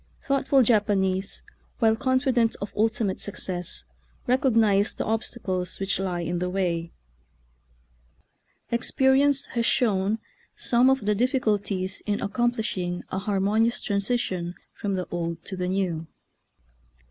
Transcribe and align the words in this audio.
Thoughtful 0.23 0.63
Japanese, 0.63 1.43
while 1.77 1.95
confident 1.95 2.55
of 2.59 2.73
ultimate 2.75 3.19
success, 3.19 3.83
recognize 4.25 4.95
the 4.95 5.05
obstacles 5.05 5.79
which 5.79 5.99
lie 5.99 6.21
in 6.21 6.39
the 6.39 6.49
way. 6.49 6.91
Experience 8.71 9.45
has 9.53 9.53
Vol. 9.57 9.59
XCV.— 9.59 9.81
No. 9.83 9.97
570.— 10.07 10.07
99 10.07 10.17
shown 10.17 10.19
some 10.57 10.89
of 10.89 11.05
the 11.05 11.13
difficulties 11.13 12.01
in 12.07 12.17
accom 12.17 12.51
plishing 12.51 13.03
a 13.09 13.19
harmonious 13.19 13.79
transition 13.83 14.55
from 14.73 14.95
the 14.95 15.05
old 15.11 15.45
to 15.45 15.55
the 15.55 15.67
new. 15.67 16.07